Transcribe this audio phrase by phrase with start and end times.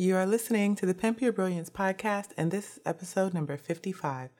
[0.00, 4.30] You are listening to the Pimp Your Brilliance podcast, and this is episode number 55.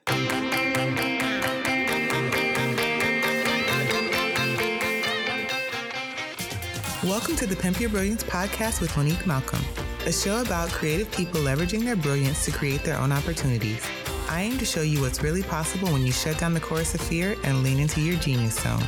[7.03, 9.63] Welcome to the Pimp Your Brilliance podcast with Monique Malcolm,
[10.07, 13.85] a show about creative people leveraging their brilliance to create their own opportunities.
[14.29, 17.01] I aim to show you what's really possible when you shut down the chorus of
[17.01, 18.83] fear and lean into your genius zone.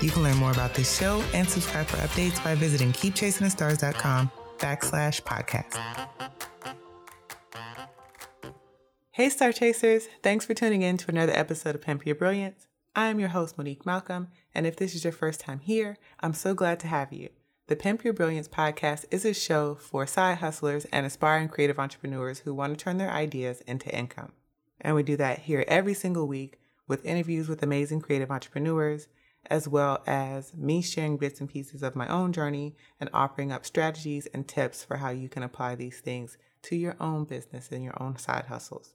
[0.00, 4.30] You can learn more about this show and subscribe for updates by visiting keepchasingthestars.com
[4.62, 5.76] backslash podcast.
[9.10, 10.08] Hey, Star Chasers.
[10.22, 12.68] Thanks for tuning in to another episode of Pimp Your Brilliance.
[12.94, 16.54] I'm your host, Monique Malcolm, and if this is your first time here, I'm so
[16.54, 17.30] glad to have you.
[17.66, 22.40] The Pimp Your Brilliance podcast is a show for side hustlers and aspiring creative entrepreneurs
[22.40, 24.30] who want to turn their ideas into income.
[24.80, 29.08] And we do that here every single week with interviews with amazing creative entrepreneurs,
[29.46, 33.66] as well as me sharing bits and pieces of my own journey and offering up
[33.66, 37.82] strategies and tips for how you can apply these things to your own business and
[37.82, 38.94] your own side hustles.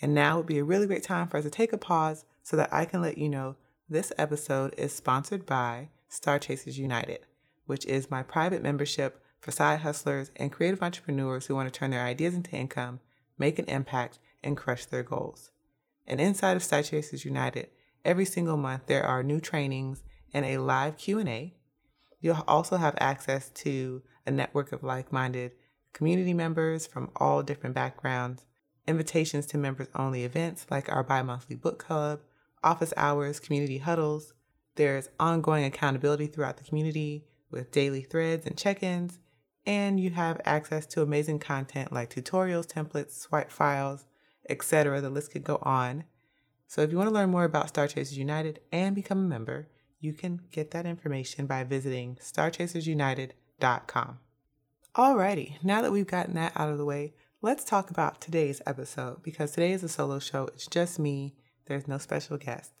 [0.00, 2.56] And now would be a really great time for us to take a pause so
[2.56, 3.56] that I can let you know
[3.88, 7.20] this episode is sponsored by Star Chasers United,
[7.66, 11.90] which is my private membership for side hustlers and creative entrepreneurs who want to turn
[11.90, 13.00] their ideas into income,
[13.38, 15.50] make an impact, and crush their goals.
[16.06, 17.68] And inside of Star Chasers United,
[18.04, 20.02] every single month there are new trainings
[20.32, 21.54] and a live Q&A.
[22.20, 25.52] You'll also have access to a network of like-minded
[25.92, 28.44] community members from all different backgrounds
[28.86, 32.20] invitations to members only events like our bi monthly book club,
[32.62, 34.34] office hours, community huddles.
[34.76, 39.20] There's ongoing accountability throughout the community with daily threads and check ins.
[39.66, 44.04] And you have access to amazing content like tutorials, templates, swipe files,
[44.48, 45.00] etc.
[45.00, 46.04] The list could go on.
[46.66, 49.68] So if you want to learn more about Star Chasers United and become a member,
[50.00, 54.18] you can get that information by visiting starchasersunited.com.
[54.94, 59.22] Alrighty, now that we've gotten that out of the way, let's talk about today's episode
[59.22, 60.48] because today is a solo show.
[60.54, 61.34] It's just me,
[61.66, 62.72] there's no special guest.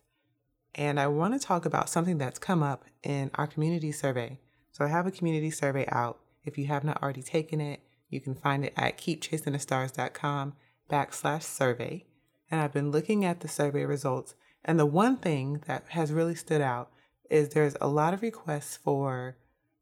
[0.74, 4.38] And I want to talk about something that's come up in our community survey.
[4.72, 6.18] So I have a community survey out.
[6.44, 7.80] If you have not already taken it,
[8.10, 10.54] you can find it at keepchasingthestars.com
[10.90, 12.04] backslash survey.
[12.54, 14.36] And I've been looking at the survey results.
[14.64, 16.92] And the one thing that has really stood out
[17.28, 19.36] is there's a lot of requests for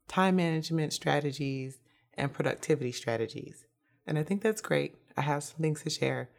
[0.07, 1.77] time management strategies
[2.15, 3.67] and productivity strategies.
[4.07, 4.95] And I think that's great.
[5.15, 6.31] I have some things to share.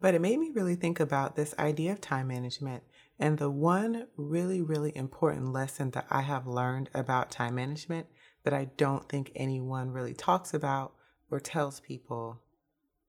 [0.00, 2.82] But it made me really think about this idea of time management.
[3.18, 8.06] And the one really, really important lesson that I have learned about time management
[8.44, 10.94] that I don't think anyone really talks about
[11.30, 12.40] or tells people.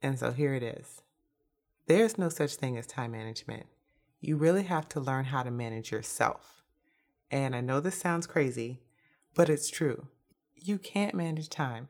[0.01, 1.03] And so here it is
[1.87, 3.65] there's no such thing as time management.
[4.19, 6.63] You really have to learn how to manage yourself.
[7.29, 8.81] And I know this sounds crazy,
[9.33, 10.07] but it's true.
[10.55, 11.89] You can't manage time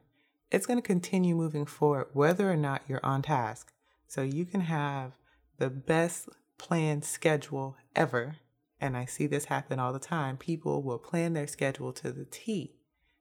[0.52, 3.74] it's going to continue moving forward whether or not you're on task.
[4.08, 5.14] So you can have
[5.58, 8.38] the best planned schedule ever.
[8.80, 10.38] And I see this happen all the time.
[10.38, 12.76] People will plan their schedule to the T,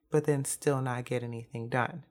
[0.09, 2.03] but then still not get anything done.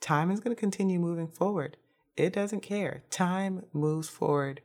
[0.00, 1.76] Time is going to continue moving forward.
[2.16, 3.02] It doesn't care.
[3.10, 4.60] Time moves forward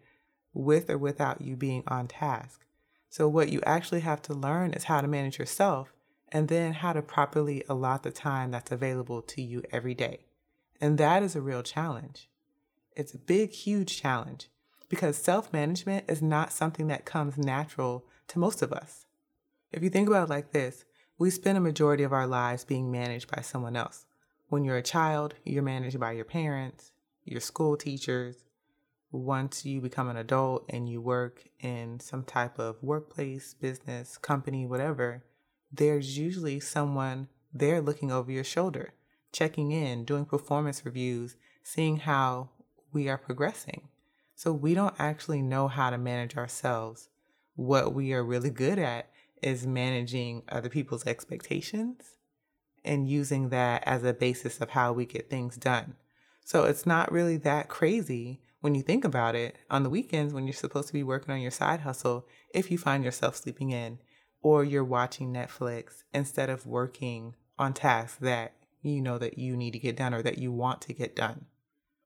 [0.54, 2.66] with or without you being on task.
[3.10, 5.94] So, what you actually have to learn is how to manage yourself
[6.32, 10.26] and then how to properly allot the time that's available to you every day.
[10.80, 12.30] And that is a real challenge.
[12.96, 14.50] It's a big, huge challenge
[14.90, 19.08] because self management is not something that comes natural to most of us.
[19.72, 20.86] If you think about it like this,
[21.18, 24.06] we spend a majority of our lives being managed by someone else.
[24.48, 26.92] When you're a child, you're managed by your parents,
[27.30, 28.44] your school teachers.
[29.12, 34.66] Once you become an adult and you work in some type of workplace, business, company,
[34.66, 35.24] whatever,
[35.72, 38.94] there's usually someone there looking over your shoulder,
[39.32, 42.50] checking in, doing performance reviews, seeing how
[42.92, 43.88] we are progressing.
[44.36, 47.10] So we don't actually know how to manage ourselves.
[47.56, 49.10] What we are really good at
[49.42, 52.18] is managing other people's expectations
[52.86, 55.96] and using that as a basis of how we get things done.
[56.50, 60.48] So it's not really that crazy when you think about it on the weekends when
[60.48, 62.26] you're supposed to be working on your side hustle
[62.56, 64.00] if you find yourself sleeping in
[64.42, 69.74] or you're watching Netflix instead of working on tasks that you know that you need
[69.74, 71.46] to get done or that you want to get done.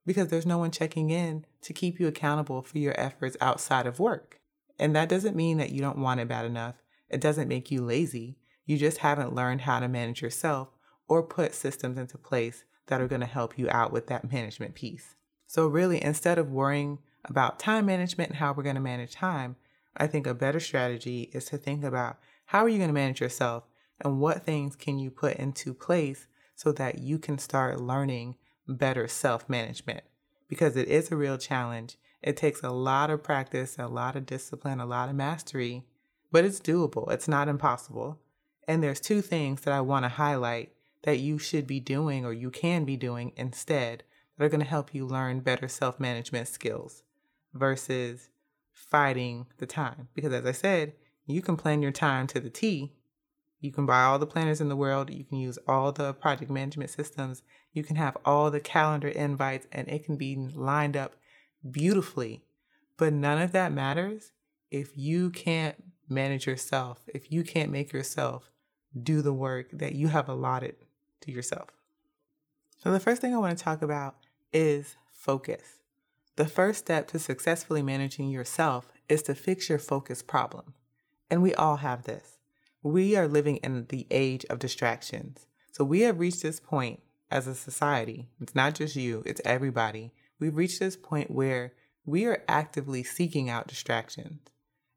[0.06, 3.98] Because there's no one checking in to keep you accountable for your efforts outside of
[3.98, 4.42] work.
[4.78, 6.76] And that doesn't mean that you don't want it bad enough.
[7.10, 8.40] It doesn't make you lazy.
[8.66, 10.68] You just haven't learned how to manage yourself
[11.08, 14.76] or put systems into place that are going to help you out with that management
[14.76, 15.16] piece.
[15.48, 19.56] So, really, instead of worrying about time management and how we're going to manage time,
[19.96, 23.22] I think a better strategy is to think about how are you going to manage
[23.22, 23.64] yourself
[24.02, 28.36] and what things can you put into place so that you can start learning
[28.68, 30.04] better self management
[30.48, 31.98] because it is a real challenge.
[32.22, 35.84] It takes a lot of practice, a lot of discipline, a lot of mastery,
[36.32, 37.12] but it's doable.
[37.12, 38.20] It's not impossible.
[38.68, 40.72] And there's two things that I want to highlight
[41.04, 44.04] that you should be doing or you can be doing instead
[44.38, 47.04] that are going to help you learn better self management skills
[47.54, 48.30] versus
[48.72, 50.08] fighting the time.
[50.14, 50.94] Because as I said,
[51.26, 52.94] you can plan your time to the T.
[53.60, 55.10] You can buy all the planners in the world.
[55.10, 57.44] You can use all the project management systems.
[57.72, 61.16] You can have all the calendar invites and it can be lined up
[61.70, 62.44] beautifully.
[62.98, 64.32] But none of that matters
[64.70, 68.50] if you can't manage yourself, if you can't make yourself
[69.02, 70.76] do the work that you have allotted
[71.24, 71.70] to yourself.
[72.84, 74.16] So, the first thing I want to talk about
[74.52, 75.80] is focus.
[76.36, 80.74] The first step to successfully managing yourself is to fix your focus problem.
[81.30, 82.38] And we all have this.
[82.82, 85.48] We are living in the age of distractions.
[85.72, 88.30] So, we have reached this point as a society.
[88.42, 90.12] It's not just you, it's everybody.
[90.40, 91.74] We've reached this point where
[92.06, 94.42] we are actively seeking out distractions.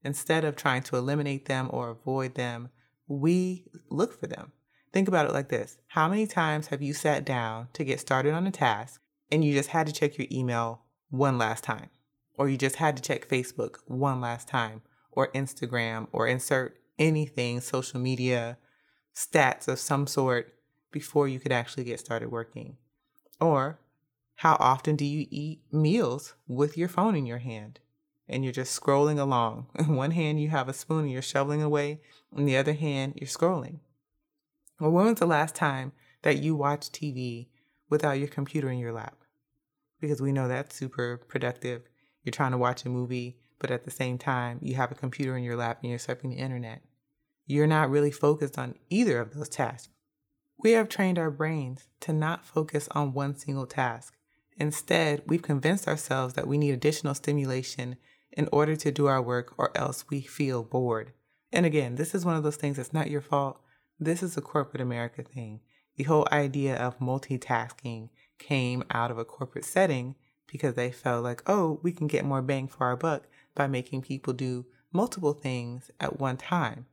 [0.03, 2.71] Instead of trying to eliminate them or avoid them,
[3.09, 4.53] we look for them.
[4.97, 8.33] Think about it like this How many times have you sat down to get started
[8.33, 8.99] on a task
[9.31, 11.91] and you just had to check your email one last time?
[12.39, 14.81] Or you just had to check Facebook one last time,
[15.13, 18.57] or Instagram, or insert anything, social media,
[19.15, 20.55] stats of some sort
[20.91, 22.79] before you could actually get started working?
[23.39, 23.79] Or
[24.37, 27.81] how often do you eat meals with your phone in your hand?
[28.31, 29.67] And you're just scrolling along.
[29.79, 32.01] In one hand, you have a spoon and you're shoveling away.
[32.35, 33.81] In the other hand, you're scrolling.
[34.79, 35.93] Well, when was the last time
[36.23, 37.47] that you watched TV
[37.89, 39.17] without your computer in your lap?
[40.01, 41.83] Because we know that's super productive.
[42.23, 45.35] You're trying to watch a movie, but at the same time, you have a computer
[45.35, 46.83] in your lap and you're surfing the internet.
[47.47, 49.89] You're not really focused on either of those tasks.
[50.59, 54.15] We have trained our brains to not focus on one single task.
[54.59, 57.97] Instead, we've convinced ourselves that we need additional stimulation
[58.33, 61.13] in order to do our work or else we feel bored.
[61.53, 63.61] And again, this is one of those things that's not your fault.
[63.99, 65.61] This is a corporate America thing.
[65.97, 70.17] The whole idea of multitasking came out of a corporate setting
[70.47, 74.03] because they felt like, oh, we can get more bang for our buck by making
[74.03, 76.87] people do multiple things at one time.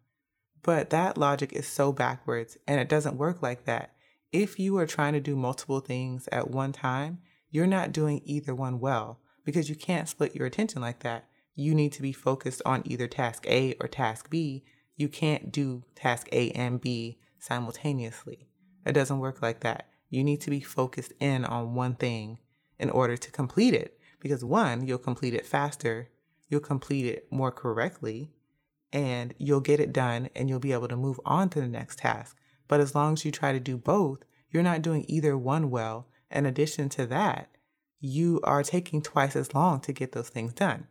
[0.61, 3.93] But that logic is so backwards and it doesn't work like that.
[4.31, 7.19] If you are trying to do multiple things at one time,
[7.51, 11.25] you're not doing either one well because you can't split your attention like that.
[11.53, 14.63] You need to be focused on either task A or task B
[14.95, 18.47] you can't do task A and B simultaneously.
[18.85, 19.87] It doesn't work like that.
[20.09, 22.37] You need to be focused in on one thing
[22.79, 23.97] in order to complete it.
[24.19, 26.09] Because one, you'll complete it faster,
[26.47, 28.31] you'll complete it more correctly,
[28.93, 31.99] and you'll get it done and you'll be able to move on to the next
[31.99, 32.37] task.
[32.67, 34.19] But as long as you try to do both,
[34.49, 36.07] you're not doing either one well.
[36.31, 37.49] In addition to that,
[37.99, 40.87] you are taking twice as long to get those things done.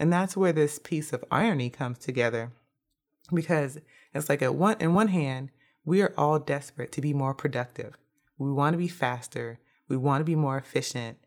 [0.00, 2.52] And that's where this piece of irony comes together
[3.32, 3.78] because
[4.14, 5.50] it's like at one in one hand
[5.84, 7.96] we are all desperate to be more productive.
[8.38, 9.58] We want to be faster.
[9.88, 11.18] We want to be more efficient.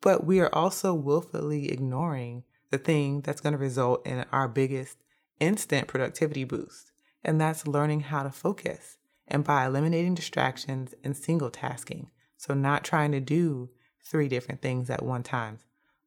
[0.00, 4.98] But we are also willfully ignoring the thing that's going to result in our biggest
[5.40, 6.92] instant productivity boost
[7.24, 12.10] and that's learning how to focus and by eliminating distractions and single tasking.
[12.36, 13.70] So not trying to do
[14.04, 15.58] three different things at one time.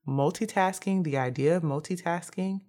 [0.07, 2.61] Multitasking the idea of multitasking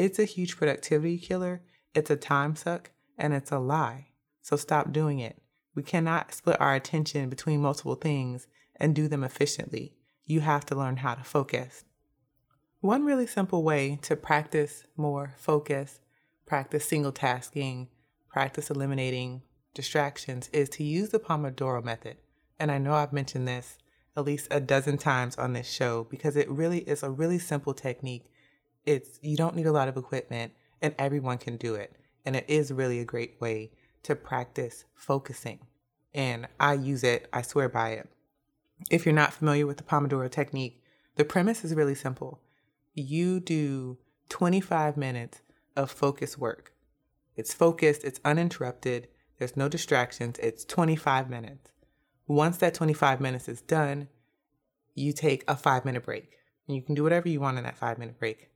[0.00, 1.60] it's a huge productivity killer,
[1.94, 4.06] it's a time suck, and it's a lie.
[4.40, 5.42] So stop doing it.
[5.74, 9.92] We cannot split our attention between multiple things and do them efficiently.
[10.24, 11.84] You have to learn how to focus.
[12.80, 16.00] One really simple way to practice more focus,
[16.46, 17.88] practice single tasking,
[18.30, 19.42] practice eliminating
[19.74, 22.16] distractions is to use the Pomodoro method.
[22.58, 23.76] And I know I've mentioned this
[24.16, 27.74] at least a dozen times on this show because it really is a really simple
[27.74, 28.30] technique
[28.84, 31.94] it's you don't need a lot of equipment and everyone can do it.
[32.24, 33.72] And it is really a great way
[34.02, 35.60] to practice focusing.
[36.14, 38.08] And I use it, I swear by it.
[38.90, 40.82] If you're not familiar with the Pomodoro technique,
[41.16, 42.40] the premise is really simple.
[42.94, 45.42] You do 25 minutes
[45.76, 46.72] of focus work.
[47.36, 49.08] It's focused, it's uninterrupted,
[49.38, 51.72] there's no distractions, it's 25 minutes.
[52.26, 54.08] Once that 25 minutes is done,
[54.94, 56.36] you take a five minute break.
[56.66, 58.50] And you can do whatever you want in that five minute break.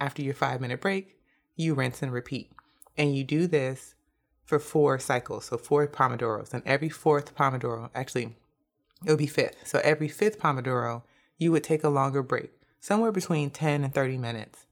[0.00, 1.18] After your five minute break,
[1.56, 2.52] you rinse and repeat.
[2.96, 3.94] And you do this
[4.44, 6.54] for four cycles, so four Pomodoros.
[6.54, 8.36] And every fourth Pomodoro, actually,
[9.04, 9.66] it would be fifth.
[9.66, 11.02] So every fifth Pomodoro,
[11.36, 12.50] you would take a longer break,
[12.80, 14.66] somewhere between 10 and 30 minutes.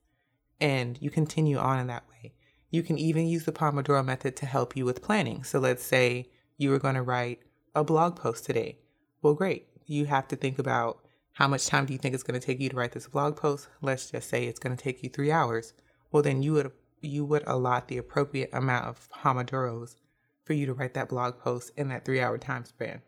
[0.61, 2.33] And you continue on in that way.
[2.71, 5.45] You can even use the Pomodoro method to help you with planning.
[5.45, 7.40] So let's say you were going to write
[7.75, 8.78] a blog post today.
[9.23, 9.68] Well, great.
[9.87, 10.99] you have to think about
[11.37, 13.37] how much time do you think it's going to take you to write this blog
[13.37, 13.69] post?
[13.83, 15.75] Let's just say it's going to take you three hours.
[16.11, 19.97] Well, then you would you would allot the appropriate amount of pomodoros
[20.45, 23.02] for you to write that blog post in that three hour time span.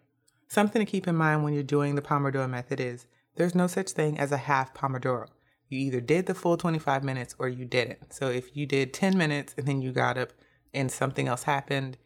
[0.47, 3.07] Something to keep in mind when you're doing the Pomodoro method is
[3.37, 5.29] there's no such thing as a half Pomodoro.
[5.71, 8.13] You either did the full 25 minutes or you didn't.
[8.13, 10.33] So if you did 10 minutes and then you got up
[10.75, 11.97] and something else happened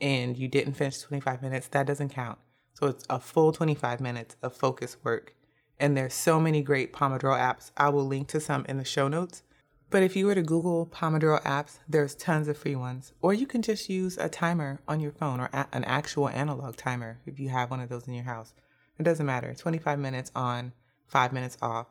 [0.00, 2.38] and you didn't finish 25 minutes, that doesn't count.
[2.74, 5.34] So it's a full 25 minutes of focus work.
[5.82, 7.72] And there's so many great Pomodoro apps.
[7.76, 9.42] I will link to some in the show notes.
[9.90, 13.12] But if you were to Google Pomodoro apps, there's tons of free ones.
[13.20, 16.76] Or you can just use a timer on your phone or a- an actual analog
[16.76, 18.54] timer if you have one of those in your house.
[18.96, 19.54] It doesn't matter.
[19.54, 20.72] 25 minutes on,
[21.08, 21.88] 5 minutes off,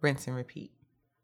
[0.00, 0.72] rinse and repeat.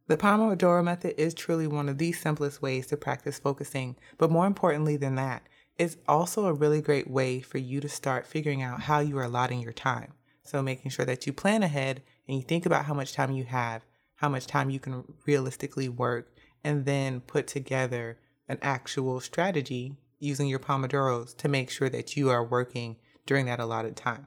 [0.07, 4.47] The Pomodoro method is truly one of the simplest ways to practice focusing, but more
[4.47, 5.43] importantly than that,
[5.79, 9.25] it's also a really great way for you to start figuring out how you are
[9.25, 10.13] allotting your time.
[10.45, 13.45] So making sure that you plan ahead and you think about how much time you
[13.45, 13.83] have
[14.17, 20.49] how much time you can realistically work, and then put together an actual strategy using
[20.49, 22.97] your Pomodoros to make sure that you are working
[23.27, 24.27] during that allotted time.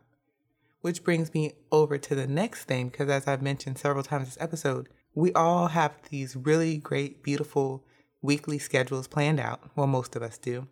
[0.82, 4.38] Which brings me over to the next thing, because as I've mentioned several times this
[4.40, 7.84] episode, we all have these really great, beautiful
[8.22, 9.72] weekly schedules planned out.
[9.76, 10.68] Well, most of us do.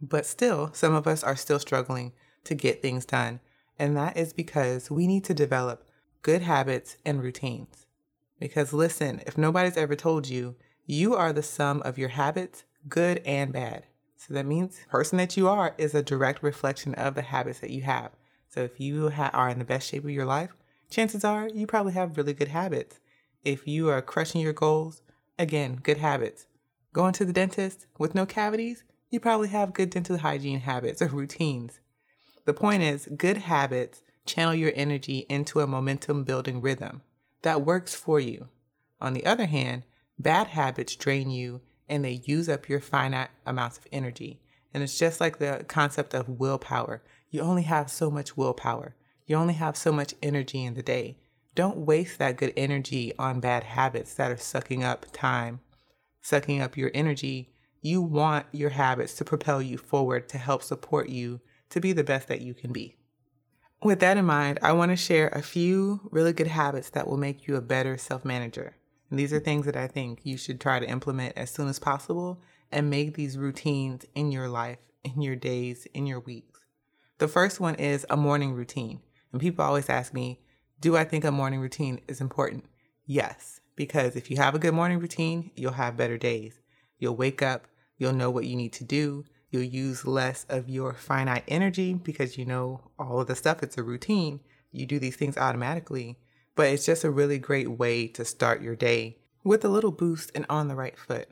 [0.00, 2.12] But still, some of us are still struggling
[2.44, 3.40] to get things done.
[3.80, 5.88] And that is because we need to develop
[6.20, 7.86] good habits and routines.
[8.38, 13.22] Because listen, if nobody's ever told you, you are the sum of your habits, good
[13.24, 13.86] and bad.
[14.18, 17.60] So that means the person that you are is a direct reflection of the habits
[17.60, 18.10] that you have.
[18.50, 20.50] So if you ha- are in the best shape of your life,
[20.90, 23.00] chances are you probably have really good habits.
[23.46, 25.00] If you are crushing your goals,
[25.38, 26.46] again, good habits.
[26.92, 31.06] Going to the dentist with no cavities, you probably have good dental hygiene habits or
[31.06, 31.80] routines.
[32.50, 37.02] The point is, good habits channel your energy into a momentum building rhythm
[37.42, 38.48] that works for you.
[39.00, 39.84] On the other hand,
[40.18, 44.40] bad habits drain you and they use up your finite amounts of energy.
[44.74, 47.04] And it's just like the concept of willpower.
[47.30, 48.96] You only have so much willpower.
[49.28, 51.18] You only have so much energy in the day.
[51.54, 55.60] Don't waste that good energy on bad habits that are sucking up time,
[56.20, 57.52] sucking up your energy.
[57.80, 61.40] You want your habits to propel you forward to help support you
[61.70, 62.96] to be the best that you can be.
[63.82, 67.16] With that in mind, I want to share a few really good habits that will
[67.16, 68.76] make you a better self manager.
[69.08, 71.78] And these are things that I think you should try to implement as soon as
[71.78, 76.60] possible and make these routines in your life, in your days, in your weeks.
[77.18, 79.00] The first one is a morning routine.
[79.32, 80.40] And people always ask me,
[80.80, 82.64] do I think a morning routine is important?
[83.06, 86.60] Yes, because if you have a good morning routine, you'll have better days.
[86.98, 87.66] You'll wake up,
[87.98, 92.38] you'll know what you need to do, You'll use less of your finite energy because
[92.38, 93.62] you know all of the stuff.
[93.62, 94.40] It's a routine.
[94.70, 96.18] You do these things automatically.
[96.54, 100.30] But it's just a really great way to start your day with a little boost
[100.34, 101.28] and on the right foot.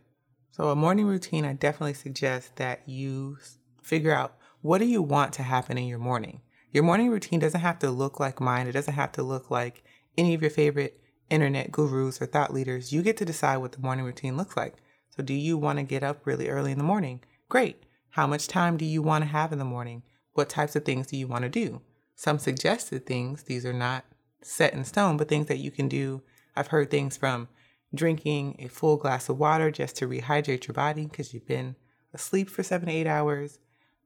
[0.51, 3.39] So, a morning routine, I definitely suggest that you
[3.83, 6.41] figure out what do you want to happen in your morning.
[6.73, 8.67] Your morning routine doesn't have to look like mine.
[8.67, 9.85] It doesn't have to look like
[10.17, 12.93] any of your favorite internet gurus or thought leaders.
[12.93, 14.75] You get to decide what the morning routine looks like.
[15.17, 17.21] So, do you want to get up really early in the morning?
[17.49, 17.85] Great.
[18.11, 20.03] How much time do you want to have in the morning?
[20.33, 21.83] What types of things do you want to do?
[22.15, 24.05] Some suggested things, these are not
[24.43, 26.23] set in stone, but things that you can do.
[26.57, 27.49] I've heard things from
[27.95, 31.77] drinking a full glass of water just to rehydrate your body because you've been
[32.13, 33.59] asleep for seven to eight hours,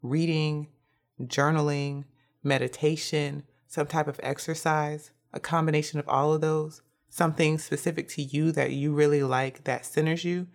[0.02, 0.68] reading,
[1.20, 2.04] journaling,
[2.42, 8.52] meditation, some type of exercise, a combination of all of those, something specific to you
[8.52, 10.46] that you really like that centers you,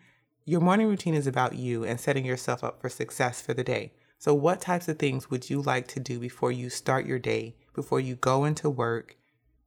[0.50, 3.92] your morning routine is about you and setting yourself up for success for the day.
[4.18, 7.58] So, what types of things would you like to do before you start your day,
[7.74, 9.18] before you go into work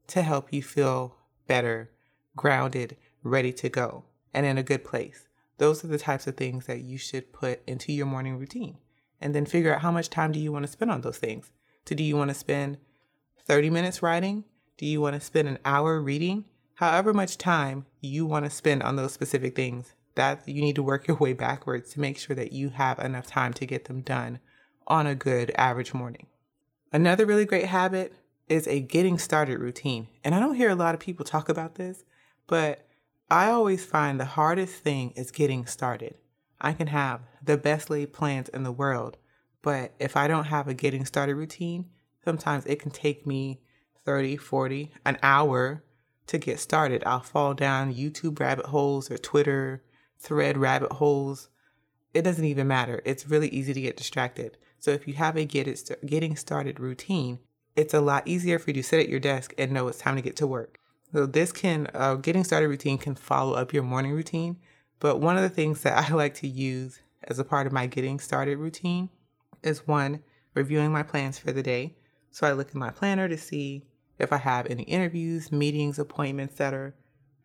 [0.06, 1.90] to help you feel better,
[2.34, 5.28] grounded, ready to go, and in a good place?
[5.58, 8.78] Those are the types of things that you should put into your morning routine.
[9.20, 11.52] And then figure out how much time do you want to spend on those things.
[11.86, 12.78] So, do you want to spend
[13.44, 14.44] 30 minutes writing?
[14.78, 16.46] Do you want to spend an hour reading?
[16.76, 20.82] However much time you want to spend on those specific things, that you need to
[20.82, 24.02] work your way backwards to make sure that you have enough time to get them
[24.02, 24.38] done
[24.86, 26.26] on a good average morning.
[26.92, 28.12] Another really great habit
[28.46, 30.08] is a getting started routine.
[30.22, 32.04] And I don't hear a lot of people talk about this,
[32.46, 32.86] but
[33.30, 36.16] I always find the hardest thing is getting started.
[36.60, 39.16] I can have the best laid plans in the world,
[39.62, 41.86] but if I don't have a getting started routine,
[42.22, 43.62] sometimes it can take me
[44.04, 45.82] 30, 40, an hour
[46.26, 47.02] to get started.
[47.06, 49.82] I'll fall down YouTube rabbit holes or Twitter
[50.20, 51.48] thread rabbit holes.
[52.14, 53.00] It doesn't even matter.
[53.04, 54.58] It's really easy to get distracted.
[54.78, 57.38] So if you have a get it getting started routine,
[57.76, 60.16] it's a lot easier for you to sit at your desk and know it's time
[60.16, 60.78] to get to work.
[61.12, 64.58] So this can uh, getting started routine can follow up your morning routine.
[64.98, 67.86] But one of the things that I like to use as a part of my
[67.86, 69.10] getting started routine
[69.62, 70.22] is one
[70.54, 71.96] reviewing my plans for the day.
[72.30, 73.84] So I look in my planner to see
[74.18, 76.94] if I have any interviews, meetings, appointments that are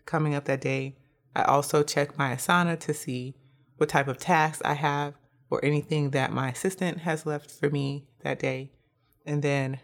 [0.05, 0.95] coming up that day.
[1.35, 3.35] I also check my Asana to see
[3.77, 5.15] what type of tasks I have
[5.49, 8.71] or anything that my assistant has left for me that day.
[9.25, 9.79] And then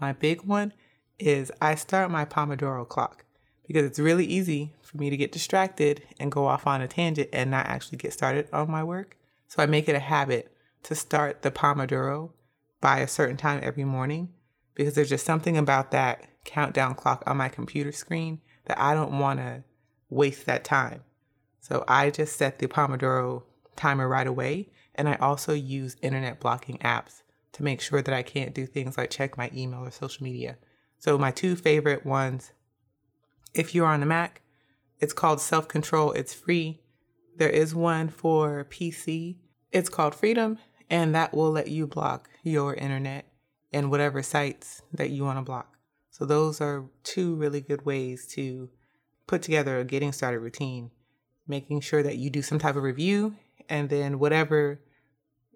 [0.00, 0.72] my big one
[1.18, 3.24] is I start my Pomodoro clock
[3.66, 7.28] because it's really easy for me to get distracted and go off on a tangent
[7.32, 9.16] and not actually get started on my work.
[9.48, 10.52] So I make it a habit
[10.84, 12.32] to start the Pomodoro
[12.80, 14.28] by a certain time every morning
[14.74, 19.18] because there's just something about that countdown clock on my computer screen that I don't
[19.18, 19.64] want to
[20.08, 21.02] waste that time.
[21.60, 23.42] So I just set the Pomodoro
[23.76, 24.68] timer right away.
[24.94, 27.22] And I also use internet blocking apps
[27.52, 30.56] to make sure that I can't do things like check my email or social media.
[30.98, 32.52] So my two favorite ones,
[33.54, 34.42] if you're on the Mac,
[34.98, 36.12] it's called Self Control.
[36.12, 36.80] It's free.
[37.36, 39.36] There is one for PC.
[39.72, 40.58] It's called Freedom,
[40.88, 43.26] and that will let you block your internet
[43.72, 45.76] and whatever sites that you want to block.
[46.10, 48.70] So those are two really good ways to
[49.26, 50.90] put together a getting started routine,
[51.46, 53.36] making sure that you do some type of review
[53.68, 54.80] and then whatever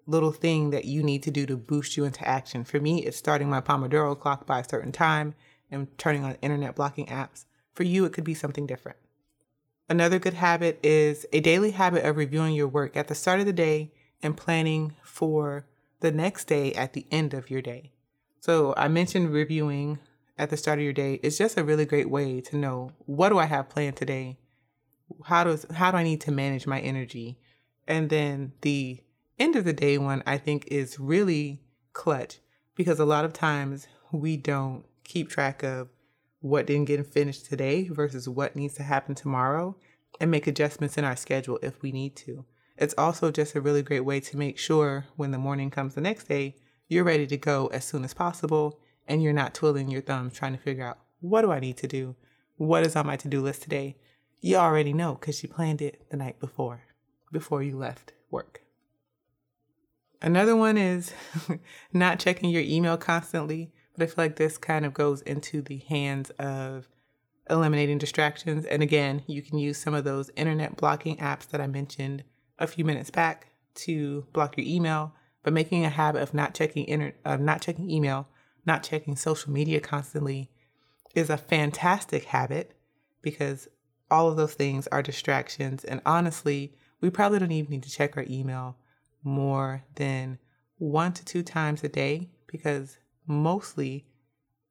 [0.07, 2.63] little thing that you need to do to boost you into action.
[2.63, 5.35] For me, it's starting my Pomodoro clock by a certain time
[5.69, 7.45] and turning on internet blocking apps.
[7.73, 8.97] For you, it could be something different.
[9.89, 13.45] Another good habit is a daily habit of reviewing your work at the start of
[13.45, 15.65] the day and planning for
[15.99, 17.91] the next day at the end of your day.
[18.39, 19.99] So I mentioned reviewing
[20.37, 21.19] at the start of your day.
[21.23, 24.37] It's just a really great way to know what do I have planned today?
[25.25, 27.39] How does how do I need to manage my energy?
[27.87, 29.01] And then the
[29.39, 31.61] end of the day one I think is really
[31.93, 32.39] clutch
[32.75, 35.89] because a lot of times we don't keep track of
[36.39, 39.75] what didn't get finished today versus what needs to happen tomorrow
[40.19, 42.45] and make adjustments in our schedule if we need to.
[42.77, 46.01] It's also just a really great way to make sure when the morning comes the
[46.01, 46.55] next day,
[46.87, 50.55] you're ready to go as soon as possible and you're not twiddling your thumbs trying
[50.55, 52.15] to figure out what do I need to do?
[52.57, 53.97] What is on my to do list today?
[54.39, 56.83] You already know because you planned it the night before,
[57.31, 58.61] before you left work.
[60.21, 61.13] Another one is
[61.93, 65.77] not checking your email constantly, but I feel like this kind of goes into the
[65.77, 66.87] hands of
[67.49, 68.65] eliminating distractions.
[68.65, 72.23] And again, you can use some of those internet blocking apps that I mentioned
[72.59, 76.85] a few minutes back to block your email, but making a habit of not checking
[76.85, 78.27] inter- of not checking email,
[78.65, 80.49] not checking social media constantly
[81.15, 82.73] is a fantastic habit
[83.21, 83.67] because
[84.09, 88.17] all of those things are distractions and honestly, we probably don't even need to check
[88.17, 88.77] our email
[89.23, 90.37] more than
[90.77, 92.97] one to two times a day because
[93.27, 94.05] mostly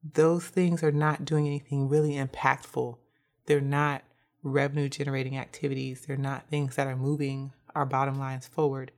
[0.03, 2.97] those things are not doing anything really impactful.
[3.45, 4.03] They're not
[4.43, 8.91] revenue generating activities, they're not things that are moving our bottom lines forward.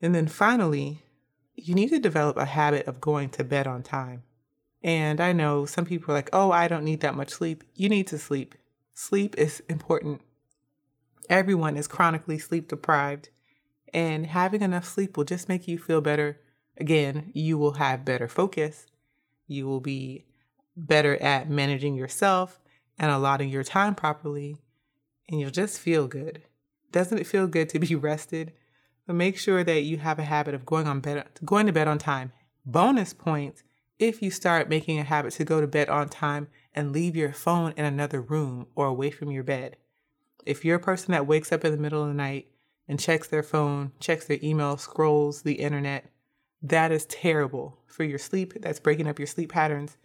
[0.00, 1.02] And then finally,
[1.54, 4.22] you need to develop a habit of going to bed on time.
[4.82, 7.64] And I know some people are like, oh, I don't need that much sleep.
[7.74, 8.54] You need to sleep.
[8.92, 10.20] Sleep is important.
[11.30, 13.30] Everyone is chronically sleep deprived
[13.94, 16.40] and having enough sleep will just make you feel better.
[16.76, 18.86] Again, you will have better focus.
[19.46, 20.26] You will be
[20.76, 22.60] better at managing yourself
[22.98, 24.56] and allotting your time properly,
[25.28, 26.42] and you'll just feel good.
[26.90, 28.52] Doesn't it feel good to be rested?
[29.06, 31.88] But make sure that you have a habit of going on bed going to bed
[31.88, 32.32] on time.
[32.64, 33.62] Bonus points
[33.98, 37.32] if you start making a habit to go to bed on time and leave your
[37.32, 39.76] phone in another room or away from your bed.
[40.46, 42.48] If you're a person that wakes up in the middle of the night
[42.88, 46.10] and checks their phone, checks their email, scrolls the internet,
[46.62, 48.54] that is terrible for your sleep.
[48.60, 49.96] That's breaking up your sleep patterns.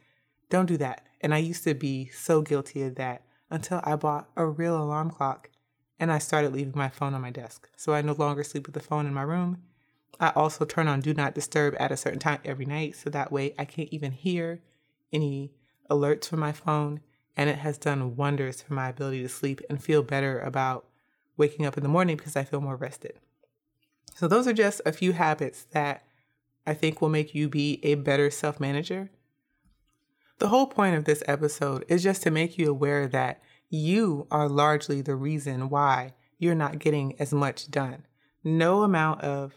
[0.49, 1.05] Don't do that.
[1.21, 5.09] And I used to be so guilty of that until I bought a real alarm
[5.11, 5.49] clock
[5.99, 7.69] and I started leaving my phone on my desk.
[7.75, 9.61] So I no longer sleep with the phone in my room.
[10.19, 13.31] I also turn on do not disturb at a certain time every night so that
[13.31, 14.61] way I can't even hear
[15.11, 15.51] any
[15.89, 17.01] alerts from my phone.
[17.37, 20.85] And it has done wonders for my ability to sleep and feel better about
[21.37, 23.13] waking up in the morning because I feel more rested.
[24.13, 26.03] So, those are just a few habits that
[26.67, 29.09] I think will make you be a better self manager.
[30.39, 34.49] The whole point of this episode is just to make you aware that you are
[34.49, 38.05] largely the reason why you're not getting as much done.
[38.43, 39.53] No amount of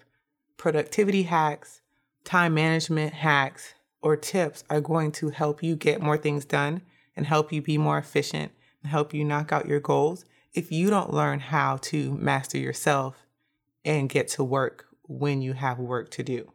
[0.58, 1.80] productivity hacks,
[2.24, 6.82] time management hacks, or tips are going to help you get more things done
[7.16, 10.90] and help you be more efficient and help you knock out your goals if you
[10.90, 13.26] don't learn how to master yourself
[13.84, 16.52] and get to work when you have work to do.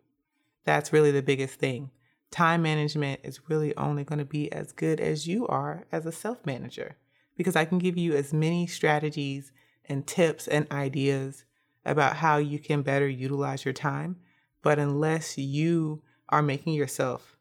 [0.63, 1.89] That's really the biggest thing.
[2.29, 6.11] time management is really only going to be as good as you are as a
[6.11, 6.97] self manager
[7.37, 9.51] because I can give you as many strategies
[9.85, 11.45] and tips and ideas
[11.85, 14.17] about how you can better utilize your time.
[14.61, 17.37] But unless you are making yourself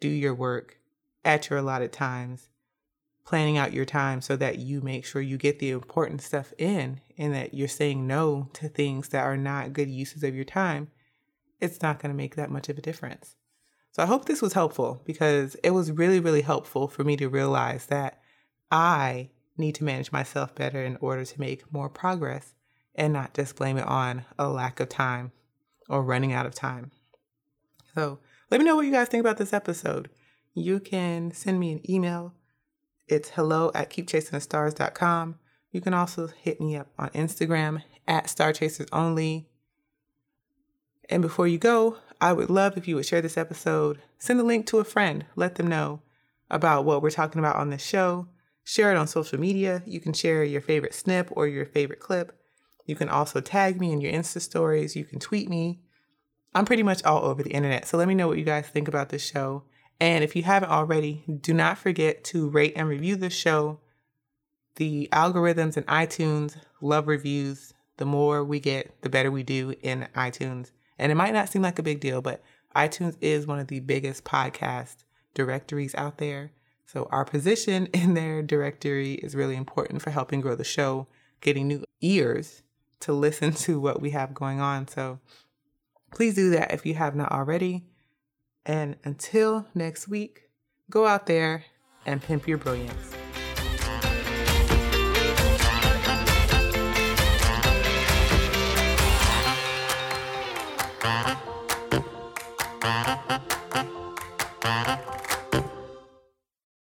[0.00, 0.78] do your work
[1.24, 2.48] at your allotted times,
[3.24, 7.00] planning out your time so that you make sure you get the important stuff in
[7.16, 10.88] and that you're saying no to things that are not good uses of your time,
[11.60, 13.36] it's not going to make that much of a difference.
[13.92, 17.28] So I hope this was helpful because it was really, really helpful for me to
[17.28, 18.20] realize that
[18.70, 22.54] I need to manage myself better in order to make more progress
[22.94, 25.32] and not just blame it on a lack of time
[25.88, 26.90] or running out of time.
[27.94, 28.18] So
[28.50, 30.10] let me know what you guys think about this episode.
[30.54, 32.34] You can send me an email.
[33.08, 35.36] It's hello at keepchasingthestars.com.
[35.70, 39.48] You can also hit me up on Instagram at Star Chasers Only.
[41.10, 44.44] And before you go, I would love if you would share this episode, send a
[44.44, 46.00] link to a friend, let them know
[46.50, 48.28] about what we're talking about on this show.
[48.64, 49.82] Share it on social media.
[49.86, 52.36] You can share your favorite snip or your favorite clip.
[52.86, 54.96] You can also tag me in your Insta stories.
[54.96, 55.80] You can tweet me.
[56.54, 57.86] I'm pretty much all over the internet.
[57.86, 59.64] So let me know what you guys think about this show.
[60.00, 63.80] And if you haven't already, do not forget to rate and review the show.
[64.76, 67.74] The algorithms in iTunes love reviews.
[67.96, 70.72] The more we get, the better we do in iTunes.
[70.98, 72.42] And it might not seem like a big deal, but
[72.74, 76.52] iTunes is one of the biggest podcast directories out there.
[76.86, 81.06] So our position in their directory is really important for helping grow the show,
[81.40, 82.62] getting new ears
[83.00, 84.88] to listen to what we have going on.
[84.88, 85.20] So
[86.12, 87.84] please do that if you have not already.
[88.66, 90.48] And until next week,
[90.90, 91.64] go out there
[92.06, 93.23] and pimp your brilliance.